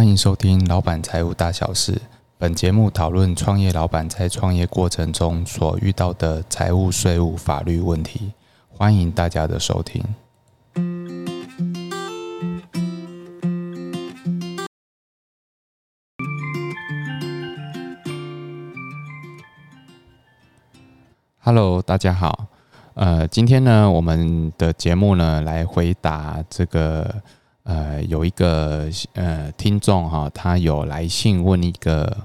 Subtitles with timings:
[0.00, 1.92] 欢迎收听《老板财务大小事》。
[2.38, 8.32] 本节目讨论创业老板在创业过程中所遇到的财务、税务、法律问题。
[8.70, 10.02] 欢迎大家的收听。
[21.40, 22.46] Hello，大家好。
[22.94, 27.16] 呃，今天呢，我们的节目呢，来回答这个。
[27.62, 32.16] 呃，有一个呃听众哈，他有来信问一个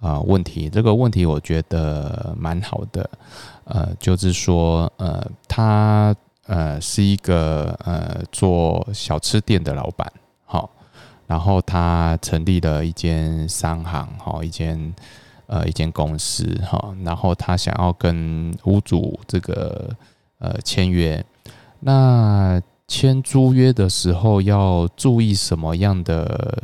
[0.00, 3.10] 呃问题，这个问题我觉得蛮好的，
[3.64, 6.14] 呃，就是说呃，他
[6.46, 10.12] 呃是一个呃做小吃店的老板，
[10.44, 10.70] 好，
[11.26, 14.94] 然后他成立了一间商行，哈，一间
[15.46, 19.88] 呃一间公司，哈，然后他想要跟屋主这个
[20.38, 21.24] 呃签约，
[21.80, 22.62] 那。
[22.92, 26.62] 签租约的时候要注意什么样的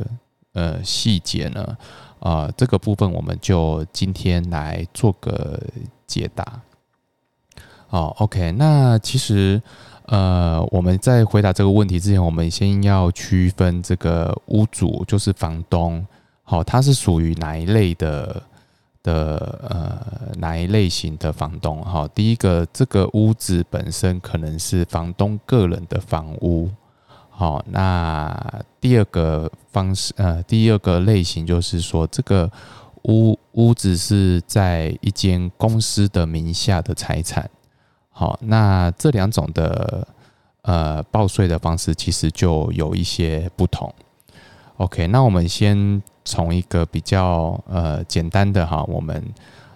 [0.53, 1.75] 呃细节呢？
[2.19, 5.59] 啊，这个部分我们就今天来做个
[6.05, 6.61] 解答。
[7.89, 9.59] 哦，OK，那其实
[10.05, 16.05] 呃我们在回答这个问题之前，我们先要区分这个屋主就是房东，
[16.43, 18.43] 好，他是属于哪一类的？
[19.09, 22.07] 的呃哪一类型的房东哈？
[22.13, 26.69] 第一个，这个屋子本身可能是房东个人的房屋，
[27.29, 32.51] 好，那第二个方式呃第二个类型就是说，这个
[33.03, 37.49] 屋屋子是在一间公司的名下的财产，
[38.11, 40.07] 好，那这两种的
[40.61, 43.91] 呃报税的方式其实就有一些不同。
[44.79, 46.01] OK，那我们先。
[46.25, 49.23] 从一个比较呃简单的哈，我们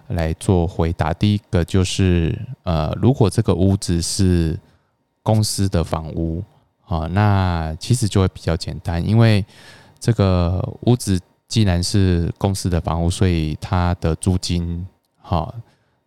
[0.08, 1.12] 来做回答。
[1.12, 4.56] 第一个就是呃，如果这个屋子是
[5.20, 6.44] 公司的房屋
[6.86, 9.44] 啊，那其实就会比较简单，因为
[9.98, 14.86] 这个屋子既然是公司的房屋，所以它的租金
[15.20, 15.52] 哈，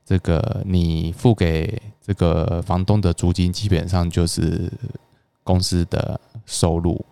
[0.05, 4.71] 这个你付给这个房东的租金，基本上就是
[5.43, 7.05] 公司的收入。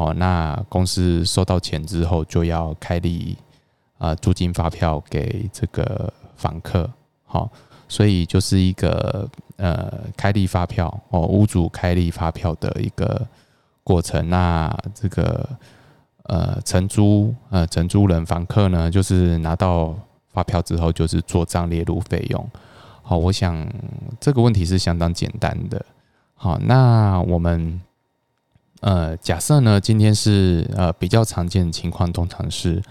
[0.00, 3.36] 哦，那公司收到钱之后就要开立
[3.98, 6.90] 啊租金发票给这个房客，
[7.26, 7.50] 好，
[7.86, 13.26] 所以就是一个呃开立发票哦，屋主开立发票的一个
[13.84, 14.26] 过程。
[14.30, 15.46] 那这个
[16.22, 19.94] 呃承租呃承租人房客呢，就是拿到
[20.32, 22.50] 发票之后就是做账列入费用。
[23.02, 23.70] 好，我想
[24.18, 25.84] 这个问题是相当简单的。
[26.34, 27.78] 好，那我们。
[28.80, 32.82] 呃，假设呢，今天是呃比较常见的情况，通常是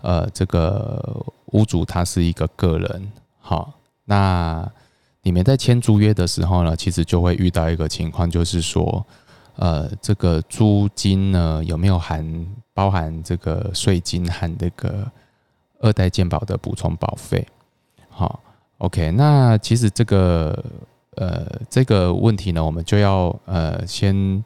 [0.00, 1.22] 呃这个
[1.52, 3.74] 屋主他是一个个人，好，
[4.06, 4.66] 那
[5.22, 9.04] 你们在签租约的时候呢，其实就会遇到一个情况，就是说，
[9.56, 15.06] 呃，这个租金呢有没有含包含这个税金和这个
[15.80, 17.46] 二代健保的补充保费？
[18.08, 18.40] 好
[18.78, 20.64] ，OK，那其实这个
[21.16, 24.42] 呃这个问题呢，我们就要呃先。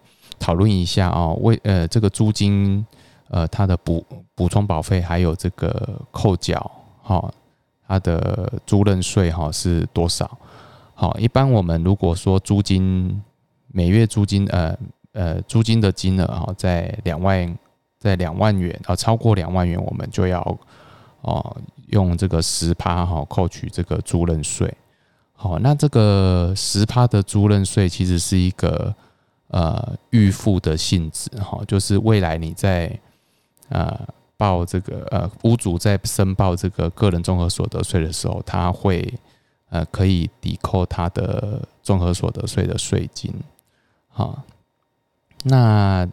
[0.49, 2.83] 讨论一下啊，为呃这个租金，
[3.29, 4.03] 呃它的补
[4.35, 6.71] 补充保费还有这个扣缴，
[7.03, 7.31] 哈，
[7.87, 10.39] 它的租赁税哈是多少？
[10.95, 13.23] 好，一般我们如果说租金
[13.67, 14.75] 每月租金，呃
[15.13, 17.59] 呃租金的金额哈在两万
[17.99, 20.41] 在两万元啊，超过两万元，我们就要
[21.21, 21.55] 哦
[21.89, 24.73] 用这个十趴哈扣取这个租赁税。
[25.35, 28.95] 好，那这个十趴的租赁税其实是一个。
[29.51, 33.01] 呃，预付的性质哈，就是未来你在
[33.71, 33.99] 呃
[34.37, 39.11] 报这个呃屋主在申报这个个人综合所得税的时候，他会
[39.71, 43.35] 呃可以抵扣他的综合所得税的税金。
[44.09, 44.43] 好，
[45.45, 46.07] 那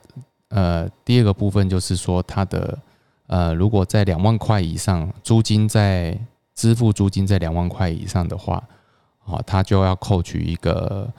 [0.47, 2.79] 呃第二个部分就是说，他的
[3.28, 6.17] 呃如果在两万块以上，租金在
[6.53, 8.63] 支付租金在两万块以上的话，
[9.19, 11.12] 好，他就要扣取一个。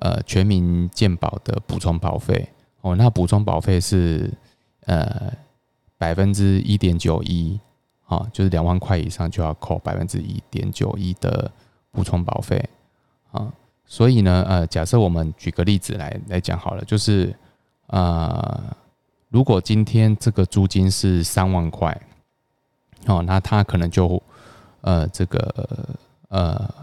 [0.00, 2.48] 呃，全民健保的补充保费
[2.80, 4.28] 哦，那补充保费是
[4.86, 5.32] 呃
[5.96, 7.58] 百分之一点九一，
[8.06, 11.50] 啊，就是两万块以上就要扣百分之一点九一的
[11.92, 12.68] 补充保费
[13.30, 13.52] 啊。
[13.86, 17.32] 所以呢，呃，假设我们举个例子来来讲好了，就是
[17.86, 18.76] 呃，
[19.28, 21.96] 如果今天这个租金是三万块，
[23.06, 24.20] 哦，那他可能就
[24.80, 25.88] 呃这个
[26.28, 26.74] 呃。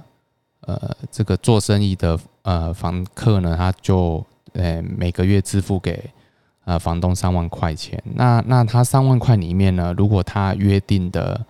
[0.61, 4.23] 呃，这个做生意的呃房客呢，他就
[4.53, 6.09] 呃每个月支付给
[6.65, 8.01] 呃房东三万块钱。
[8.15, 11.45] 那那他三万块里面呢，如果他约定的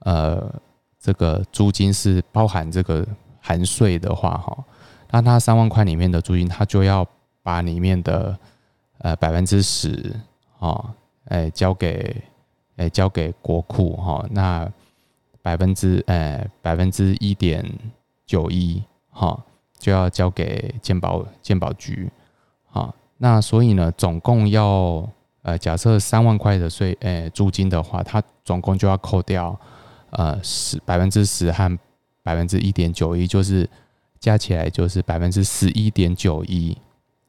[0.00, 0.52] 呃
[0.98, 3.06] 这个租金是包含这个
[3.40, 4.64] 含税的话，哈，
[5.10, 7.06] 那他三万块里面的租金，他就要
[7.42, 8.36] 把里面的
[8.98, 10.14] 呃百分之十，
[10.58, 10.90] 哦，
[11.26, 12.20] 哎交给
[12.76, 14.68] 诶交给国库哈，那
[15.40, 17.64] 百分之诶百分之一点
[18.30, 18.80] 九一
[19.10, 19.36] 哈
[19.76, 22.08] 就要交给鉴保鉴保局，
[22.72, 25.08] 啊，那所以呢，总共要
[25.42, 29.58] 呃假设三万块的税诶租金的话，它总共就要扣掉
[30.10, 31.78] 呃十百分之十和
[32.22, 33.68] 百分之一点九一，就是
[34.20, 36.76] 加起来就是百分之十一点九一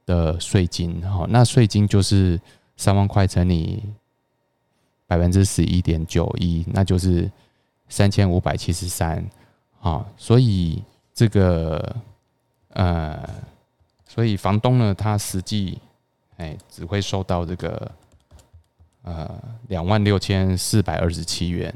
[0.05, 2.39] 的税金，好，那税金就是
[2.77, 3.81] 三万块乘以。
[5.07, 7.29] 百分之十一点九一，那就是
[7.89, 9.21] 三千五百七十三，
[9.81, 10.81] 啊，所以
[11.21, 11.95] 这个
[12.69, 13.29] 呃，
[14.07, 15.77] 所以房东呢，他实际
[16.37, 17.91] 哎只会收到这个
[19.03, 19.29] 呃
[19.67, 21.71] 两万六千四百二十七元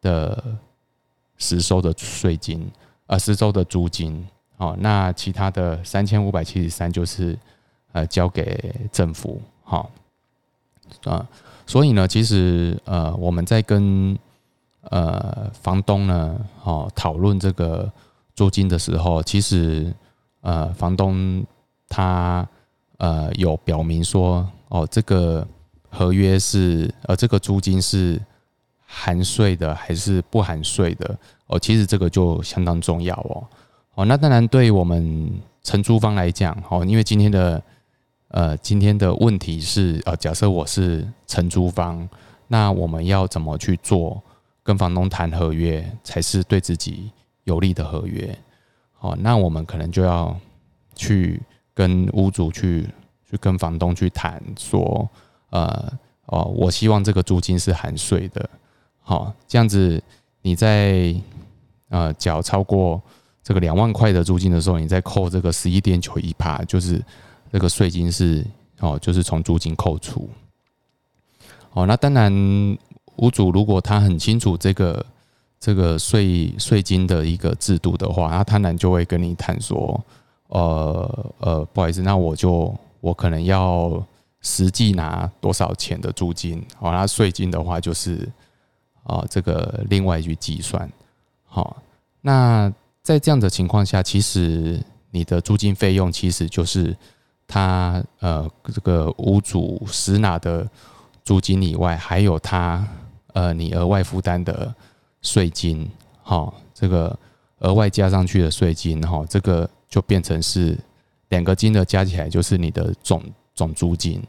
[0.00, 0.42] 的
[1.36, 2.66] 实收的税金，
[3.08, 4.26] 呃实收的租金，
[4.56, 7.38] 好，那其他的三千五百七十三就是
[7.92, 9.90] 呃交给政府，好，
[11.04, 11.28] 啊。
[11.66, 14.18] 所以呢，其实呃，我们在跟
[14.88, 17.92] 呃房东呢，哦讨论这个
[18.34, 19.92] 租金的时候，其实
[20.40, 21.44] 呃房东
[21.88, 22.46] 他
[22.98, 25.46] 呃有表明说，哦这个
[25.90, 28.20] 合约是呃这个租金是
[28.86, 31.18] 含税的还是不含税的？
[31.46, 33.44] 哦，其实这个就相当重要哦。
[33.94, 35.30] 哦，那当然对我们
[35.62, 37.62] 承租方来讲，哦，因为今天的。
[38.34, 42.08] 呃，今天的问题是，呃，假设我是承租方，
[42.48, 44.22] 那我们要怎么去做
[44.62, 47.10] 跟房东谈合约，才是对自己
[47.44, 48.36] 有利的合约？
[48.92, 50.36] 好，那我们可能就要
[50.94, 51.40] 去
[51.74, 52.88] 跟屋主去
[53.30, 55.08] 去跟房东去谈，说，
[55.50, 55.92] 呃，
[56.26, 58.48] 哦，我希望这个租金是含税的，
[59.00, 60.02] 好，这样子
[60.40, 61.14] 你在
[61.88, 63.00] 呃缴超过
[63.42, 67.02] 这个两万块的租金的时候，你再扣这个十一点九一帕，就是。
[67.52, 68.42] 这个税金是
[68.80, 70.26] 哦，就是从租金扣除。
[71.74, 72.32] 哦，那当然，
[73.16, 75.04] 屋主如果他很清楚这个
[75.62, 80.04] 这个税税金的一个制度的话，那贪婪就会跟你谈说，
[80.48, 84.04] 呃呃，不好意思，那我就我可能要
[84.40, 88.28] 实际拿多少钱的租金，哦，那税金的话就是
[89.04, 90.90] 啊，这个另外去计算。
[91.46, 91.76] 好，
[92.20, 94.82] 那在这样的情况下，其实
[95.12, 96.96] 你的租金费用其实就是。
[97.48, 100.66] 他呃，这个屋主实拿的
[101.22, 102.82] 租金以外，还有他
[103.34, 104.74] 呃，你额外负担的
[105.22, 105.90] 税金，
[106.22, 107.18] 哈，这个
[107.60, 110.78] 额外加上去的税金，哈，这个就变成是
[111.30, 113.22] 两个金额加起来就是你的总
[113.54, 114.22] 总租金，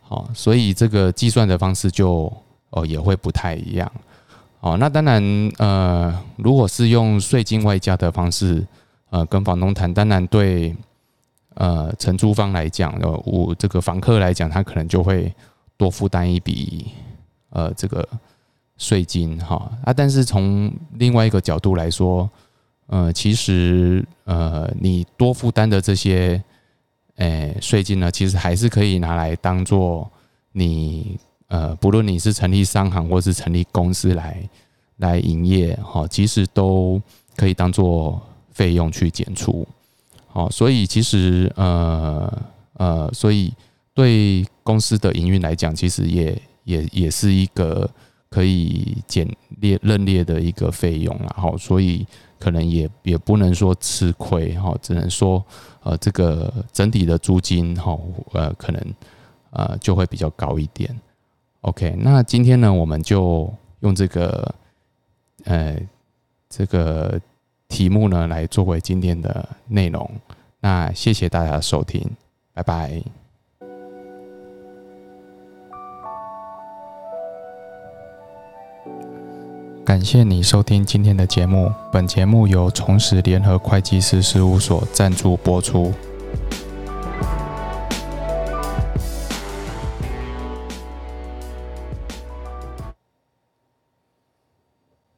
[0.00, 2.32] 好，所以这个计算的方式就
[2.70, 3.92] 哦也会不太一样，
[4.60, 5.22] 哦，那当然
[5.58, 8.66] 呃，如果是用税金外加的方式，
[9.10, 10.74] 呃，跟房东谈，当然对。
[11.56, 15.34] 呃，承租方来讲，呃，我这个房客来讲，他可能就会
[15.76, 16.86] 多负担一笔
[17.50, 18.08] 呃这个
[18.80, 19.92] 税金哈啊。
[19.92, 22.28] 但是从另外一个角度来说，
[22.86, 26.42] 呃，其实呃你多负担的这些
[27.16, 30.10] 诶税金呢，其实还是可以拿来当做
[30.52, 31.18] 你
[31.48, 34.48] 呃，不论你是成立商行或是成立公司来
[34.96, 37.00] 来营业哈，其实都
[37.36, 39.66] 可以当做费用去减除。
[40.32, 42.42] 好，所以其实呃
[42.74, 43.52] 呃，所以
[43.92, 47.88] 对公司的营运来讲，其实也也也是一个
[48.30, 49.28] 可以减
[49.60, 51.34] 列认列的一个费用啦。
[51.36, 52.06] 好，所以
[52.38, 55.44] 可能也也不能说吃亏哈，只能说
[55.82, 57.98] 呃这个整体的租金哈
[58.32, 58.94] 呃可能
[59.50, 60.98] 呃就会比较高一点。
[61.60, 64.54] OK，那今天呢，我们就用这个
[65.44, 65.76] 呃
[66.48, 67.20] 这个。
[67.70, 70.10] 题目呢，来作为今天的内容。
[70.58, 72.04] 那谢谢大家的收听，
[72.52, 73.19] 拜拜。
[79.84, 81.72] 感谢你收听今天的节目。
[81.90, 85.92] 本节目由重实联合会计师事务所赞助播出。